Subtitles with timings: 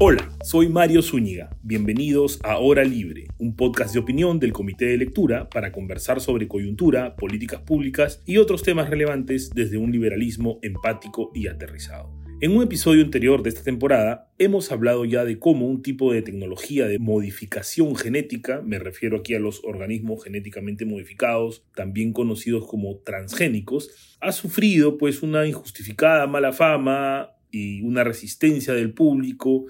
[0.00, 1.50] Hola, soy Mario Zúñiga.
[1.64, 6.46] Bienvenidos a Hora Libre, un podcast de opinión del Comité de Lectura para conversar sobre
[6.46, 12.16] coyuntura, políticas públicas y otros temas relevantes desde un liberalismo empático y aterrizado.
[12.40, 16.22] En un episodio anterior de esta temporada hemos hablado ya de cómo un tipo de
[16.22, 22.98] tecnología de modificación genética, me refiero aquí a los organismos genéticamente modificados, también conocidos como
[22.98, 29.66] transgénicos, ha sufrido pues una injustificada mala fama y una resistencia del público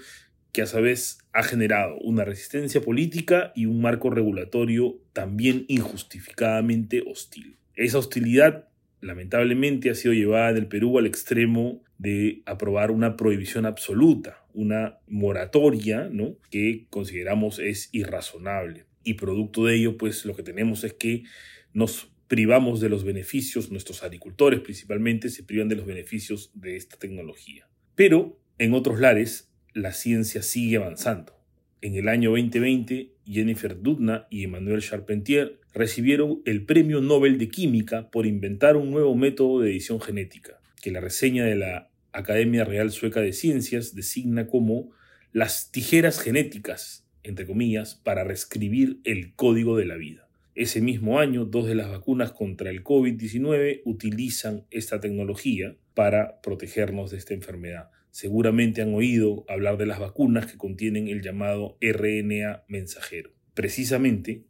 [0.52, 7.02] que a su vez ha generado una resistencia política y un marco regulatorio también injustificadamente
[7.06, 7.58] hostil.
[7.74, 8.68] Esa hostilidad
[9.00, 16.08] lamentablemente ha sido llevada del Perú al extremo de aprobar una prohibición absoluta, una moratoria,
[16.10, 16.36] ¿no?
[16.50, 18.86] que consideramos es irrazonable.
[19.04, 21.22] Y producto de ello, pues lo que tenemos es que
[21.72, 26.96] nos privamos de los beneficios, nuestros agricultores principalmente se privan de los beneficios de esta
[26.96, 27.68] tecnología.
[27.94, 31.38] Pero en otros lares, la ciencia sigue avanzando.
[31.80, 38.10] En el año 2020, Jennifer Doudna y Emmanuel Charpentier recibieron el Premio Nobel de Química
[38.10, 42.90] por inventar un nuevo método de edición genética, que la reseña de la Academia Real
[42.90, 44.90] Sueca de Ciencias designa como
[45.32, 50.27] las tijeras genéticas, entre comillas, para reescribir el código de la vida.
[50.58, 57.12] Ese mismo año, dos de las vacunas contra el COVID-19 utilizan esta tecnología para protegernos
[57.12, 57.90] de esta enfermedad.
[58.10, 63.30] Seguramente han oído hablar de las vacunas que contienen el llamado RNA mensajero.
[63.54, 64.46] Precisamente,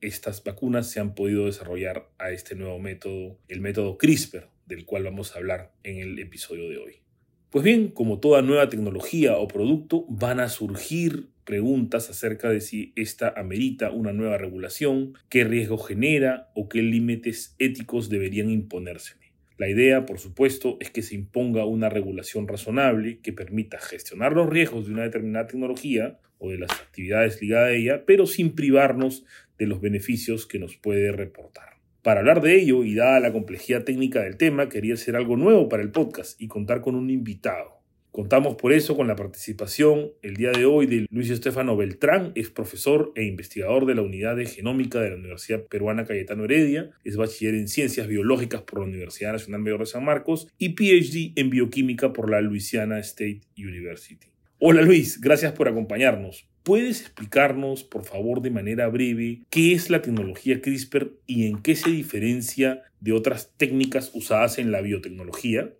[0.00, 5.04] estas vacunas se han podido desarrollar a este nuevo método, el método CRISPR, del cual
[5.04, 7.02] vamos a hablar en el episodio de hoy.
[7.50, 12.92] Pues bien, como toda nueva tecnología o producto, van a surgir preguntas acerca de si
[12.94, 19.32] esta amerita una nueva regulación, qué riesgo genera o qué límites éticos deberían imponérseme.
[19.58, 24.48] La idea, por supuesto, es que se imponga una regulación razonable que permita gestionar los
[24.48, 29.24] riesgos de una determinada tecnología o de las actividades ligadas a ella, pero sin privarnos
[29.58, 31.80] de los beneficios que nos puede reportar.
[32.02, 35.68] Para hablar de ello y dada la complejidad técnica del tema, quería hacer algo nuevo
[35.68, 37.79] para el podcast y contar con un invitado.
[38.20, 42.50] Contamos por eso con la participación el día de hoy de Luis Estefano Beltrán, es
[42.50, 47.16] profesor e investigador de la Unidad de Genómica de la Universidad Peruana Cayetano Heredia, es
[47.16, 51.48] bachiller en Ciencias Biológicas por la Universidad Nacional Mayor de San Marcos y PhD en
[51.48, 54.26] Bioquímica por la Louisiana State University.
[54.58, 56.46] Hola Luis, gracias por acompañarnos.
[56.62, 61.74] ¿Puedes explicarnos, por favor, de manera breve, qué es la tecnología CRISPR y en qué
[61.74, 65.72] se diferencia de otras técnicas usadas en la biotecnología?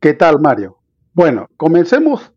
[0.00, 0.76] ¿Qué tal, Mario?
[1.14, 2.32] Bueno, comencemos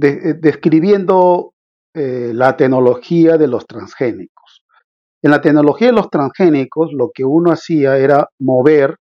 [0.00, 1.52] eh, describiendo
[1.92, 4.64] eh, la tecnología de los transgénicos.
[5.22, 8.96] En la tecnología de los transgénicos, lo que uno hacía era mover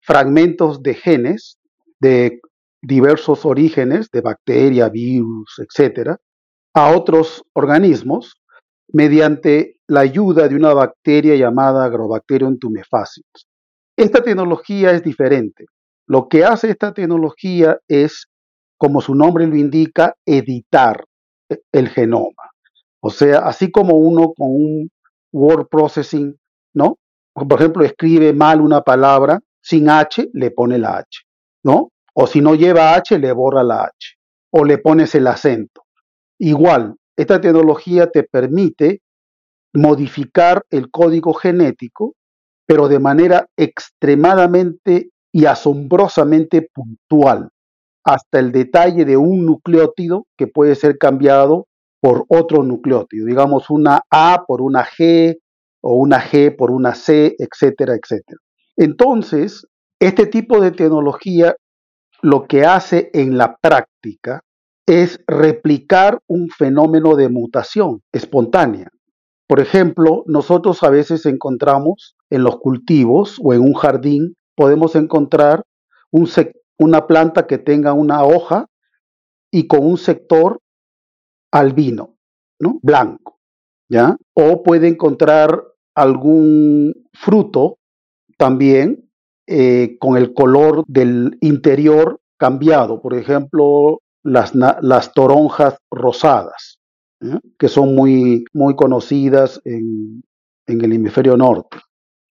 [0.00, 1.58] fragmentos de genes
[1.98, 2.40] de
[2.80, 6.18] diversos orígenes, de bacteria, virus, etcétera,
[6.72, 8.40] a otros organismos
[8.92, 13.48] mediante la ayuda de una bacteria llamada Agrobacterium tumefaciens.
[13.96, 15.66] Esta tecnología es diferente.
[16.06, 18.29] Lo que hace esta tecnología es
[18.80, 21.04] como su nombre lo indica, editar
[21.70, 22.50] el genoma.
[23.02, 24.90] O sea, así como uno con un
[25.32, 26.34] word processing,
[26.74, 26.96] ¿no?
[27.34, 31.20] Por ejemplo, escribe mal una palabra sin H, le pone la H,
[31.62, 31.90] ¿no?
[32.14, 34.16] O si no lleva H, le borra la H.
[34.52, 35.82] O le pones el acento.
[36.38, 39.02] Igual, esta tecnología te permite
[39.74, 42.14] modificar el código genético,
[42.66, 47.50] pero de manera extremadamente y asombrosamente puntual
[48.04, 51.66] hasta el detalle de un nucleótido que puede ser cambiado
[52.00, 55.36] por otro nucleótido, digamos una A por una G
[55.82, 58.38] o una G por una C, etcétera, etcétera.
[58.76, 59.66] Entonces,
[59.98, 61.54] este tipo de tecnología
[62.22, 64.42] lo que hace en la práctica
[64.86, 68.88] es replicar un fenómeno de mutación espontánea.
[69.46, 75.64] Por ejemplo, nosotros a veces encontramos en los cultivos o en un jardín, podemos encontrar
[76.10, 76.26] un,
[76.80, 78.66] una planta que tenga una hoja
[79.52, 80.58] y con un sector
[81.52, 82.16] albino,
[82.58, 82.78] ¿no?
[82.82, 83.38] Blanco,
[83.88, 84.16] ¿ya?
[84.34, 85.62] O puede encontrar
[85.94, 87.78] algún fruto
[88.38, 89.10] también
[89.46, 96.78] eh, con el color del interior cambiado, por ejemplo, las, las toronjas rosadas,
[97.58, 100.22] que son muy, muy conocidas en,
[100.66, 101.76] en el hemisferio norte.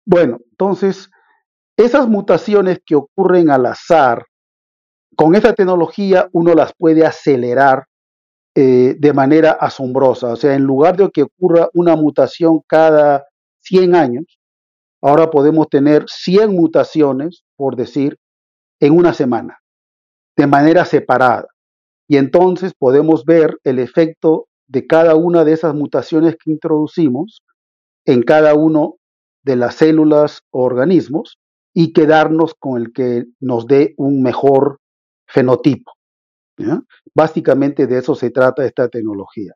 [0.06, 1.10] Bueno, entonces,
[1.76, 4.26] esas mutaciones que ocurren al azar
[5.18, 7.86] con esta tecnología uno las puede acelerar
[8.56, 10.28] eh, de manera asombrosa.
[10.34, 13.26] O sea, en lugar de que ocurra una mutación cada
[13.62, 14.40] 100 años,
[15.02, 18.18] ahora podemos tener 100 mutaciones, por decir,
[18.80, 19.58] en una semana,
[20.38, 21.48] de manera separada.
[22.10, 27.42] y entonces podemos ver el efecto de cada una de esas mutaciones que introducimos
[28.06, 28.96] en cada uno
[29.44, 31.38] de las células o organismos
[31.74, 34.78] y quedarnos con el que nos dé un mejor
[35.28, 35.92] fenotipo.
[37.14, 39.54] Básicamente de eso se trata esta tecnología.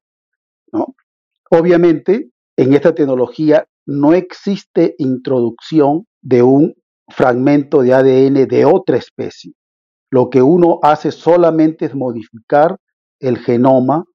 [1.49, 6.73] Obviamente, en esta tecnología no existe introducción de un
[7.09, 9.53] fragmento de ADN de otra especie.
[10.11, 12.77] Lo que uno hace solamente es modificar
[13.19, 14.05] el genoma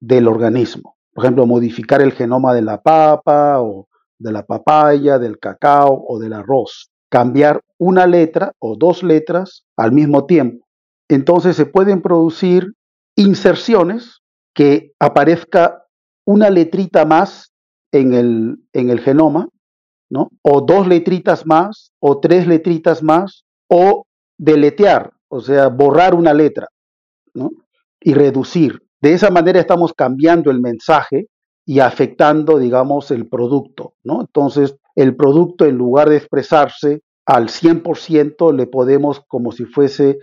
[0.00, 0.96] del organismo.
[1.12, 3.88] Por ejemplo, modificar el genoma de la papa o
[4.18, 6.90] de la papaya, del cacao o del arroz.
[7.08, 10.65] Cambiar una letra o dos letras al mismo tiempo.
[11.08, 12.72] Entonces se pueden producir
[13.16, 14.20] inserciones
[14.54, 15.84] que aparezca
[16.26, 17.52] una letrita más
[17.92, 19.48] en el, en el genoma,
[20.10, 20.30] ¿no?
[20.42, 24.04] O dos letritas más, o tres letritas más, o
[24.38, 26.68] deletear, o sea, borrar una letra,
[27.34, 27.50] ¿no?
[28.00, 28.82] Y reducir.
[29.00, 31.26] De esa manera estamos cambiando el mensaje
[31.64, 34.20] y afectando, digamos, el producto, ¿no?
[34.20, 40.18] Entonces, el producto, en lugar de expresarse al 100%, le podemos, como si fuese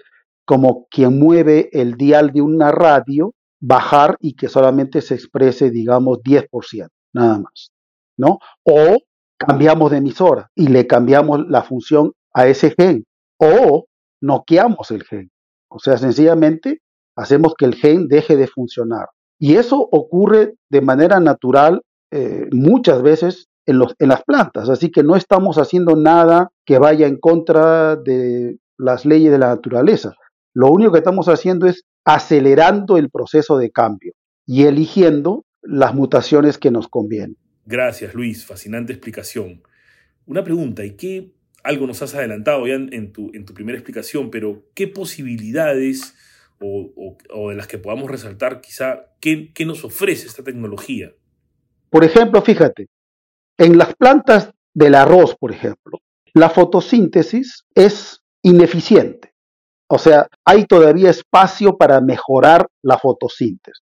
[0.46, 6.20] como quien mueve el dial de una radio, bajar y que solamente se exprese, digamos,
[6.20, 7.72] 10%, nada más,
[8.18, 8.40] ¿no?
[8.64, 8.98] O
[9.38, 13.06] cambiamos de emisora y le cambiamos la función a ese gen,
[13.38, 13.86] o
[14.22, 15.32] noqueamos el gen.
[15.70, 16.82] O sea, sencillamente
[17.16, 19.08] hacemos que el gen deje de funcionar.
[19.40, 21.82] Y eso ocurre de manera natural
[22.12, 26.80] eh, muchas veces en, los, en las plantas, así que no estamos haciendo nada que
[26.80, 30.14] vaya en contra de las leyes de la naturaleza.
[30.54, 34.14] Lo único que estamos haciendo es acelerando el proceso de cambio
[34.46, 37.38] y eligiendo las mutaciones que nos convienen.
[37.66, 38.46] Gracias, Luis.
[38.46, 39.64] Fascinante explicación.
[40.26, 41.32] Una pregunta, ¿y qué,
[41.64, 46.14] algo nos has adelantado ya en, tu, en tu primera explicación, pero qué posibilidades
[46.60, 51.14] o, de las que podamos resaltar quizá, ¿qué, qué nos ofrece esta tecnología?
[51.90, 52.88] Por ejemplo, fíjate,
[53.58, 56.00] en las plantas del arroz, por ejemplo,
[56.34, 59.33] la fotosíntesis es ineficiente.
[59.94, 63.84] O sea, hay todavía espacio para mejorar la fotosíntesis.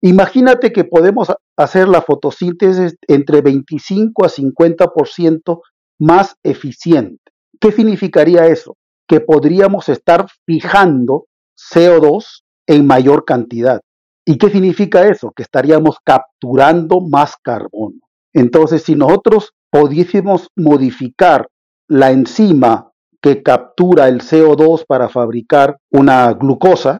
[0.00, 5.60] Imagínate que podemos hacer la fotosíntesis entre 25 a 50%
[5.98, 7.18] más eficiente.
[7.60, 8.76] ¿Qué significaría eso?
[9.08, 13.80] Que podríamos estar fijando CO2 en mayor cantidad.
[14.24, 15.32] ¿Y qué significa eso?
[15.34, 17.98] Que estaríamos capturando más carbono.
[18.32, 21.48] Entonces, si nosotros pudiésemos modificar
[21.88, 22.91] la enzima
[23.22, 26.98] que captura el CO2 para fabricar una glucosa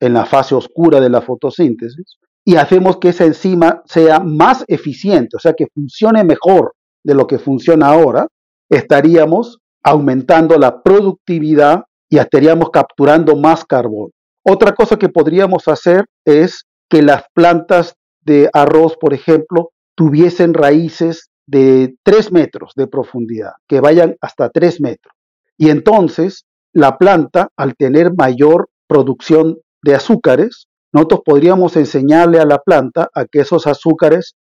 [0.00, 5.36] en la fase oscura de la fotosíntesis y hacemos que esa enzima sea más eficiente,
[5.36, 6.72] o sea, que funcione mejor
[7.04, 8.26] de lo que funciona ahora,
[8.70, 14.12] estaríamos aumentando la productividad y estaríamos capturando más carbono.
[14.42, 21.28] Otra cosa que podríamos hacer es que las plantas de arroz, por ejemplo, tuviesen raíces
[21.46, 25.12] de 3 metros de profundidad, que vayan hasta 3 metros.
[25.58, 32.58] Y entonces la planta, al tener mayor producción de azúcares, nosotros podríamos enseñarle a la
[32.58, 34.36] planta a que esos azúcares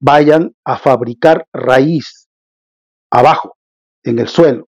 [0.00, 2.28] vayan a fabricar raíz
[3.10, 3.56] abajo,
[4.04, 4.68] en el suelo.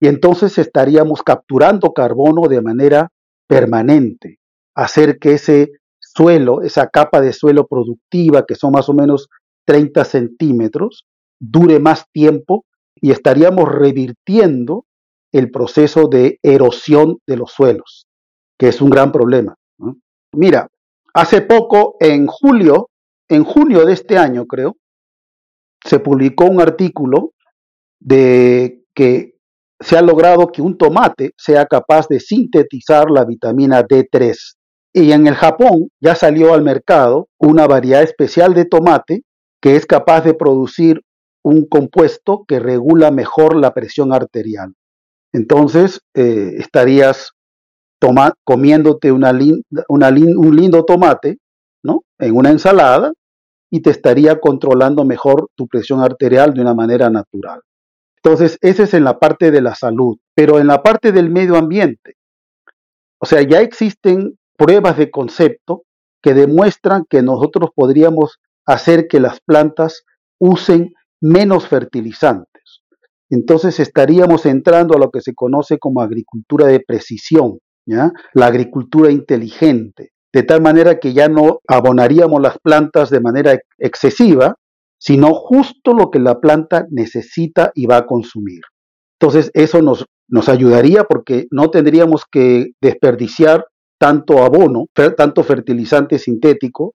[0.00, 3.08] Y entonces estaríamos capturando carbono de manera
[3.46, 4.38] permanente,
[4.74, 5.70] hacer que ese
[6.00, 9.28] suelo, esa capa de suelo productiva, que son más o menos
[9.66, 11.06] 30 centímetros,
[11.40, 12.64] dure más tiempo
[12.96, 14.84] y estaríamos revirtiendo
[15.34, 18.06] el proceso de erosión de los suelos,
[18.56, 19.56] que es un gran problema.
[20.32, 20.68] Mira,
[21.12, 22.88] hace poco, en julio,
[23.28, 24.76] en junio de este año creo,
[25.84, 27.32] se publicó un artículo
[27.98, 29.32] de que
[29.80, 34.36] se ha logrado que un tomate sea capaz de sintetizar la vitamina D3.
[34.92, 39.22] Y en el Japón ya salió al mercado una variedad especial de tomate
[39.60, 41.00] que es capaz de producir
[41.42, 44.74] un compuesto que regula mejor la presión arterial.
[45.34, 47.32] Entonces eh, estarías
[48.44, 51.38] comiéndote un lindo tomate
[51.82, 52.04] ¿no?
[52.18, 53.12] en una ensalada
[53.70, 57.60] y te estaría controlando mejor tu presión arterial de una manera natural.
[58.22, 61.56] Entonces, ese es en la parte de la salud, pero en la parte del medio
[61.56, 62.16] ambiente,
[63.18, 65.82] o sea, ya existen pruebas de concepto
[66.22, 70.04] que demuestran que nosotros podríamos hacer que las plantas
[70.38, 72.53] usen menos fertilizantes.
[73.34, 80.10] Entonces estaríamos entrando a lo que se conoce como agricultura de precisión, la agricultura inteligente,
[80.32, 84.54] de tal manera que ya no abonaríamos las plantas de manera excesiva,
[84.98, 88.60] sino justo lo que la planta necesita y va a consumir.
[89.18, 93.66] Entonces eso nos, nos ayudaría porque no tendríamos que desperdiciar
[93.98, 94.86] tanto abono,
[95.16, 96.94] tanto fertilizante sintético,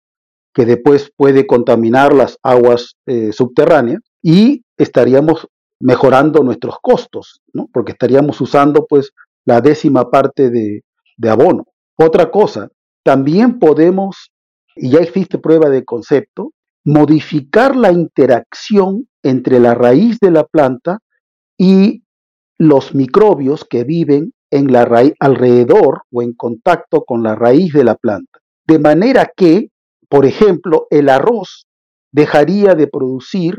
[0.54, 5.48] que después puede contaminar las aguas eh, subterráneas, y estaríamos
[5.80, 7.68] mejorando nuestros costos, ¿no?
[7.74, 9.12] porque estaríamos usando pues
[9.46, 10.84] la décima parte de,
[11.18, 11.66] de abono.
[11.98, 12.70] Otra cosa,
[13.04, 14.32] también podemos,
[14.76, 16.52] y ya existe prueba de concepto,
[16.86, 21.00] modificar la interacción entre la raíz de la planta
[21.58, 22.04] y
[22.58, 27.84] los microbios que viven en la raíz, alrededor o en contacto con la raíz de
[27.84, 28.40] la planta.
[28.68, 29.70] De manera que,
[30.10, 31.66] por ejemplo, el arroz
[32.12, 33.56] dejaría de producir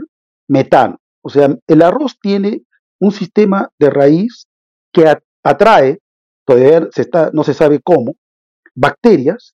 [0.49, 0.99] metano.
[1.23, 2.62] O sea, el arroz tiene
[3.00, 4.47] un sistema de raíz
[4.93, 5.05] que
[5.43, 5.99] atrae,
[6.47, 6.89] todavía
[7.33, 8.15] no se sabe cómo,
[8.75, 9.55] bacterias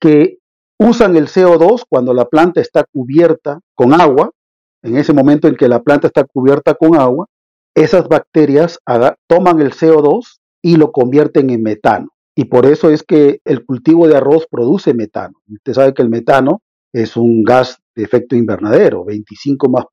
[0.00, 0.38] que
[0.78, 4.30] usan el CO2 cuando la planta está cubierta con agua,
[4.82, 7.26] en ese momento en que la planta está cubierta con agua,
[7.74, 8.78] esas bacterias
[9.28, 12.08] toman el CO2 y lo convierten en metano.
[12.34, 15.34] Y por eso es que el cultivo de arroz produce metano.
[15.48, 19.84] Usted sabe que el metano es un gas de efecto invernadero, 25 más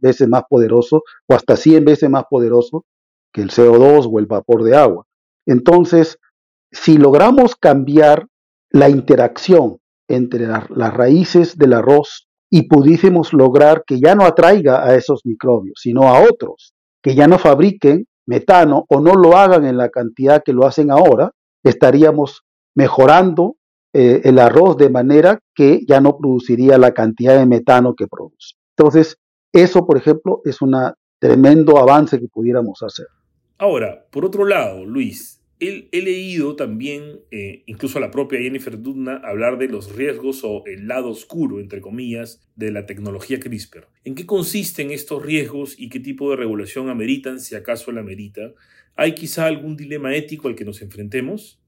[0.00, 2.84] veces más poderoso o hasta 100 veces más poderoso
[3.32, 5.06] que el CO2 o el vapor de agua.
[5.46, 6.18] Entonces,
[6.70, 8.26] si logramos cambiar
[8.70, 14.94] la interacción entre las raíces del arroz y pudiésemos lograr que ya no atraiga a
[14.94, 19.76] esos microbios, sino a otros, que ya no fabriquen metano o no lo hagan en
[19.76, 21.32] la cantidad que lo hacen ahora,
[21.62, 22.42] estaríamos
[22.74, 23.56] mejorando
[23.96, 28.56] eh, el arroz de manera que ya no produciría la cantidad de metano que produce.
[28.76, 29.18] Entonces,
[29.52, 30.74] eso, por ejemplo, es un
[31.20, 33.06] tremendo avance que pudiéramos hacer.
[33.56, 39.20] Ahora, por otro lado, Luis, he, leído también, eh, incluso a la propia Jennifer Doudna,
[39.24, 43.86] hablar de los riesgos o el lado oscuro, entre comillas, de la tecnología CRISPR.
[44.02, 48.52] ¿En qué consisten estos riesgos y qué tipo de regulación ameritan, si acaso la amerita?
[48.96, 51.60] ¿Hay quizá algún dilema ético al que nos enfrentemos?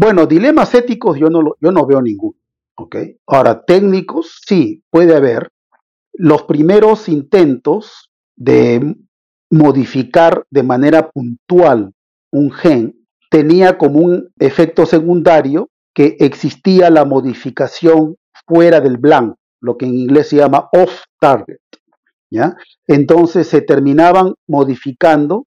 [0.00, 2.38] Bueno, dilemas éticos yo no, yo no veo ninguno.
[2.76, 3.18] ¿okay?
[3.26, 5.50] Ahora, técnicos sí, puede haber.
[6.12, 8.94] Los primeros intentos de
[9.50, 11.92] modificar de manera puntual
[12.30, 12.94] un gen
[13.28, 18.14] tenía como un efecto secundario que existía la modificación
[18.46, 21.58] fuera del blanco, lo que en inglés se llama off target.
[22.30, 22.56] ¿ya?
[22.86, 25.46] Entonces se terminaban modificando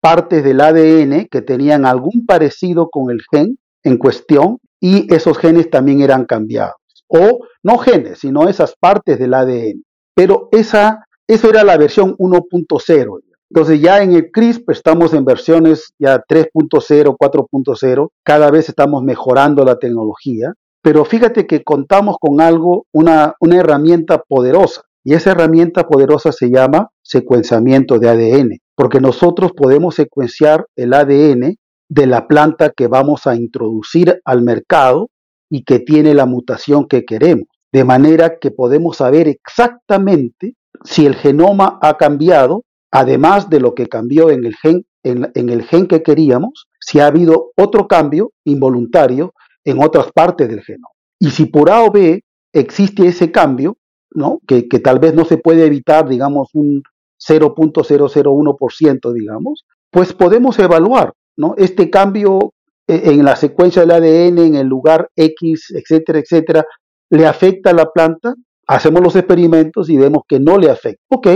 [0.00, 5.70] partes del ADN que tenían algún parecido con el gen en cuestión y esos genes
[5.70, 6.76] también eran cambiados.
[7.08, 9.84] O no genes, sino esas partes del ADN.
[10.14, 13.20] Pero esa, eso era la versión 1.0.
[13.50, 19.62] Entonces ya en el CRISP estamos en versiones ya 3.0, 4.0, cada vez estamos mejorando
[19.62, 25.86] la tecnología, pero fíjate que contamos con algo, una, una herramienta poderosa, y esa herramienta
[25.86, 31.56] poderosa se llama secuenciamiento de ADN, porque nosotros podemos secuenciar el ADN
[31.92, 35.10] de la planta que vamos a introducir al mercado
[35.50, 41.14] y que tiene la mutación que queremos, de manera que podemos saber exactamente si el
[41.16, 46.02] genoma ha cambiado además de lo que cambió en el gen, en, el gen que
[46.02, 50.94] queríamos, si ha habido otro cambio involuntario en otras partes del genoma.
[51.18, 52.22] Y si por A o B
[52.54, 53.76] existe ese cambio,
[54.12, 54.40] ¿no?
[54.46, 56.82] que, que tal vez no se puede evitar, digamos, un
[57.18, 61.54] 0.001%, digamos, pues podemos evaluar ¿no?
[61.56, 62.52] este cambio
[62.88, 66.64] eh, en la secuencia del ADN, en el lugar X, etcétera, etcétera,
[67.10, 68.34] ¿le afecta a la planta?
[68.66, 71.02] Hacemos los experimentos y vemos que no le afecta.
[71.08, 71.28] Ok,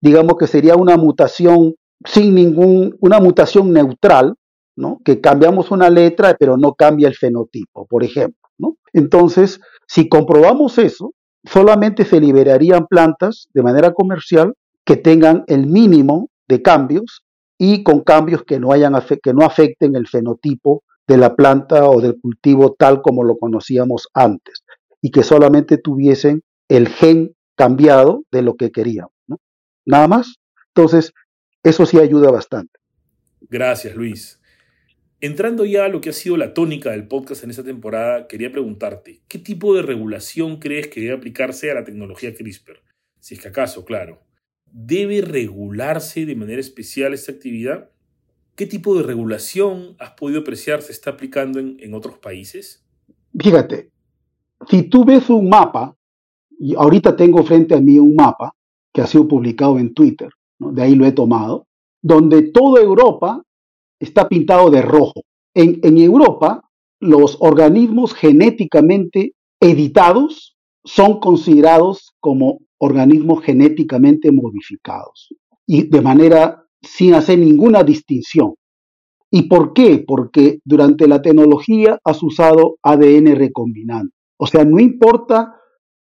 [0.00, 4.34] digamos que sería una mutación sin ningún, una mutación neutral,
[4.76, 4.98] ¿no?
[5.04, 8.76] Que cambiamos una letra, pero no cambia el fenotipo, por ejemplo, ¿no?
[8.92, 11.12] Entonces, si comprobamos eso,
[11.44, 14.54] solamente se liberarían plantas de manera comercial
[14.84, 17.24] que tengan el mínimo de cambios
[17.58, 22.00] y con cambios que no, hayan, que no afecten el fenotipo de la planta o
[22.00, 24.62] del cultivo tal como lo conocíamos antes
[25.02, 29.12] y que solamente tuviesen el gen cambiado de lo que queríamos
[29.88, 30.36] nada más.
[30.68, 31.12] Entonces,
[31.64, 32.78] eso sí ayuda bastante.
[33.40, 34.40] Gracias, Luis.
[35.20, 38.52] Entrando ya a lo que ha sido la tónica del podcast en esta temporada, quería
[38.52, 42.82] preguntarte, ¿qué tipo de regulación crees que debe aplicarse a la tecnología CRISPR?
[43.18, 44.20] Si es que acaso, claro.
[44.72, 47.90] ¿Debe regularse de manera especial esta actividad?
[48.54, 52.84] ¿Qué tipo de regulación has podido apreciar se está aplicando en, otros países?
[53.38, 53.90] Fíjate,
[54.68, 55.96] si tú ves un mapa,
[56.58, 58.52] y ahorita tengo frente a mí un mapa,
[58.92, 61.66] que ha sido publicado en Twitter, de ahí lo he tomado,
[62.02, 63.42] donde toda Europa
[64.00, 65.22] está pintado de rojo.
[65.54, 66.68] En, en Europa,
[67.00, 75.34] los organismos genéticamente editados son considerados como organismos genéticamente modificados
[75.66, 78.54] y de manera sin hacer ninguna distinción.
[79.30, 80.04] ¿Y por qué?
[80.06, 84.14] Porque durante la tecnología has usado ADN recombinante.
[84.38, 85.54] O sea, no importa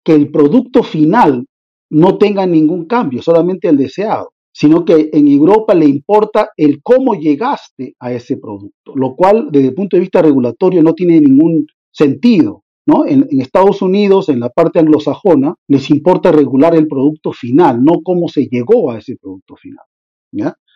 [0.04, 1.47] que el producto final
[1.90, 7.14] no tenga ningún cambio, solamente el deseado, sino que en Europa le importa el cómo
[7.14, 11.66] llegaste a ese producto, lo cual desde el punto de vista regulatorio no tiene ningún
[11.90, 12.63] sentido.
[12.87, 13.07] ¿No?
[13.07, 18.29] En, Estados Unidos, en la parte anglosajona, les importa regular el producto final, no cómo
[18.29, 19.85] se llegó a ese producto final.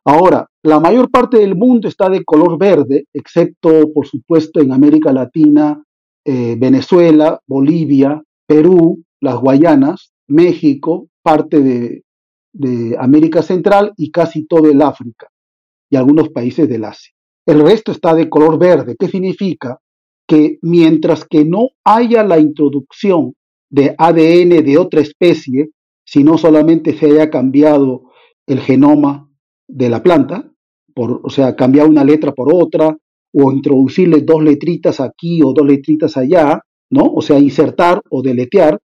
[0.05, 5.13] Ahora, la mayor parte del mundo está de color verde, excepto, por supuesto, en América
[5.13, 5.83] Latina,
[6.25, 12.05] eh, Venezuela, Bolivia, Perú, las Guayanas, México, parte de,
[12.53, 15.29] de América Central y casi todo el África
[15.91, 17.13] y algunos países del Asia.
[17.47, 18.97] El resto está de color verde.
[18.99, 19.79] ¿Qué significa?
[20.29, 23.35] Que mientras que no haya la introducción
[23.71, 25.71] de ADN de otra especie,
[26.05, 28.11] si no solamente se haya cambiado
[28.47, 29.29] el genoma
[29.67, 30.51] de la planta,
[30.95, 32.97] por, o sea, cambiar una letra por otra,
[33.33, 37.05] o introducirle dos letritas aquí o dos letritas allá, ¿no?
[37.05, 38.79] O sea, insertar o deletear,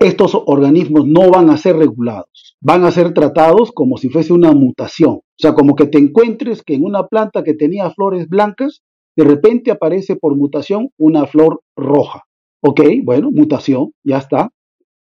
[0.00, 4.52] estos organismos no van a ser regulados, van a ser tratados como si fuese una
[4.52, 5.12] mutación.
[5.12, 8.82] O sea, como que te encuentres que en una planta que tenía flores blancas,
[9.18, 12.22] de repente aparece por mutación una flor roja.
[12.62, 14.50] Ok, bueno, mutación, ya está,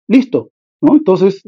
[0.09, 0.53] listo.
[0.81, 1.43] Entonces,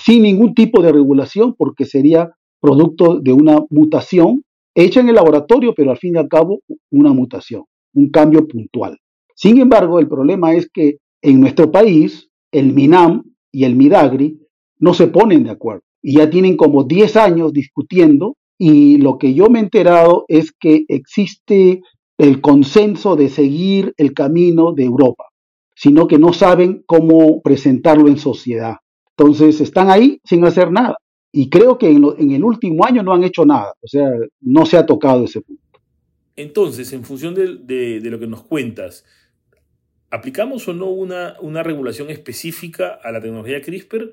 [0.00, 2.30] sin ningún tipo de regulación, porque sería
[2.60, 4.44] producto de una mutación
[4.76, 6.60] hecha en el laboratorio, pero al fin y al cabo
[6.92, 8.96] una mutación, un cambio puntual.
[9.34, 14.38] Sin embargo, el problema es que en nuestro país, el MINAM y el MIDAGRI
[14.78, 19.34] no se ponen de acuerdo y ya tienen como 10 años discutiendo y lo que
[19.34, 21.80] yo me he enterado es que existe
[22.18, 25.24] el consenso de seguir el camino de Europa,
[25.74, 28.76] sino que no saben cómo presentarlo en sociedad.
[29.16, 30.96] Entonces están ahí sin hacer nada.
[31.32, 34.08] Y creo que en, el último año no han hecho nada, o sea,
[34.40, 35.62] no se ha tocado ese punto.
[36.36, 39.04] Entonces, en función de, lo que nos cuentas,
[40.10, 44.12] ¿aplicamos o no una, regulación específica a la tecnología CRISPR?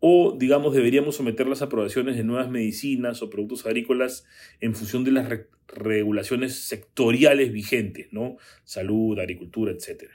[0.00, 4.24] ¿O, digamos, deberíamos someter las aprobaciones de nuevas medicinas o productos agrícolas
[4.60, 8.38] en función de las re regulaciones sectoriales vigentes, ¿no?
[8.64, 10.12] Salud, agricultura, etcétera.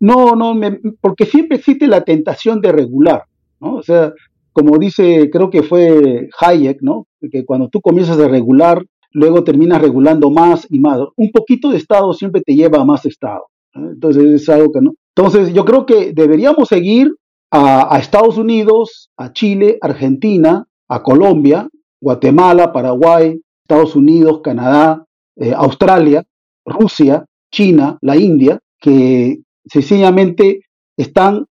[0.00, 0.58] No, no,
[1.00, 3.22] porque siempre existe la tentación de regular,
[3.60, 3.76] ¿no?
[3.76, 4.12] O sea,
[4.52, 7.06] como dice, creo que fue Hayek, ¿no?
[7.30, 10.98] Que cuando tú comienzas a regular, luego terminas regulando más y más.
[11.16, 13.46] Un poquito de Estado siempre te lleva a más Estado.
[13.74, 14.94] Entonces es algo que no.
[15.14, 17.14] Entonces yo creo que deberíamos seguir
[17.50, 21.68] a, Estados Unidos, a Chile, Argentina, a Colombia,
[22.00, 25.04] Guatemala, Paraguay, Estados Unidos, Canadá,
[25.36, 26.24] eh, Australia,
[26.64, 30.60] Rusia, China, la India, que sencillamente
[30.96, 31.46] están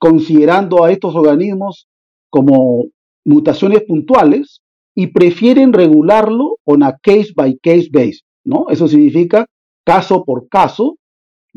[0.00, 1.88] considerando a estos organismos
[2.30, 2.86] como
[3.24, 4.62] mutaciones puntuales
[4.94, 8.66] y prefieren regularlo on a case by case base, ¿no?
[8.68, 9.46] Eso significa
[9.84, 10.96] caso por caso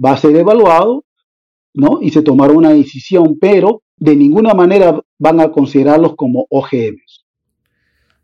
[0.04, 1.04] va a ser evaluado,
[1.76, 2.00] ¿no?
[2.02, 7.26] Y se tomará una decisión, pero de ninguna manera van a considerarlos como OGMs.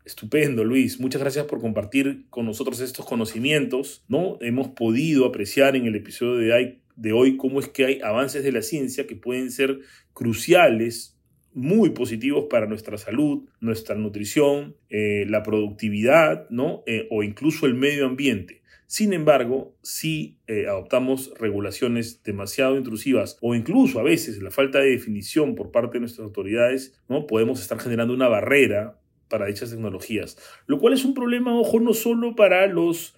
[0.04, 0.98] Estupendo, Luis.
[0.98, 4.36] Muchas gracias por compartir con nosotros estos conocimientos, ¿no?
[4.40, 8.50] Hemos podido apreciar en el episodio de, de hoy cómo es que hay avances de
[8.50, 9.78] la ciencia que pueden ser
[10.12, 11.16] cruciales
[11.54, 16.82] muy positivos para nuestra salud, nuestra nutrición, eh, la productividad, ¿no?
[16.86, 18.61] Eh, o incluso el medio ambiente.
[18.92, 24.90] Sin embargo, si eh, adoptamos regulaciones demasiado intrusivas o incluso a veces la falta de
[24.90, 27.26] definición por parte de nuestras autoridades, ¿no?
[27.26, 29.00] podemos estar generando una barrera
[29.30, 33.16] para dichas tecnologías, lo cual es un problema, ojo, no solo para los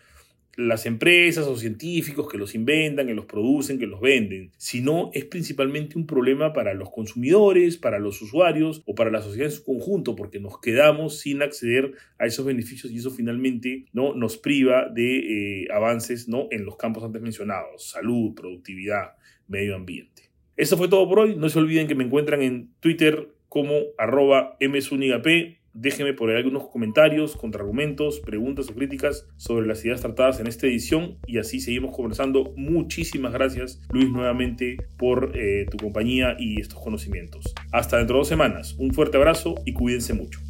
[0.56, 5.24] las empresas o científicos que los inventan, que los producen, que los venden, sino es
[5.24, 9.64] principalmente un problema para los consumidores, para los usuarios o para la sociedad en su
[9.64, 14.14] conjunto, porque nos quedamos sin acceder a esos beneficios y eso finalmente ¿no?
[14.14, 16.48] nos priva de eh, avances ¿no?
[16.50, 19.12] en los campos antes mencionados, salud, productividad,
[19.48, 20.30] medio ambiente.
[20.56, 21.36] Eso fue todo por hoy.
[21.36, 25.26] No se olviden que me encuentran en Twitter como arroba msunigap
[25.74, 30.68] Déjenme por ahí algunos comentarios, contraargumentos, preguntas o críticas sobre las ideas tratadas en esta
[30.68, 32.54] edición y así seguimos conversando.
[32.56, 37.52] Muchísimas gracias Luis nuevamente por eh, tu compañía y estos conocimientos.
[37.72, 38.76] Hasta dentro de dos semanas.
[38.78, 40.40] Un fuerte abrazo y cuídense mucho.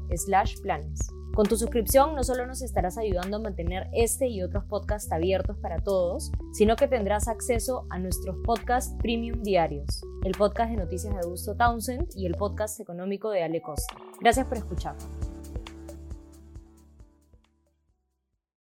[0.63, 1.01] planes.
[1.35, 5.57] Con tu suscripción no solo nos estarás ayudando a mantener este y otros podcasts abiertos
[5.57, 11.15] para todos, sino que tendrás acceso a nuestros podcasts premium diarios, el podcast de noticias
[11.15, 13.97] de Augusto Townsend y el podcast económico de Ale Costa.
[14.21, 14.95] Gracias por escuchar.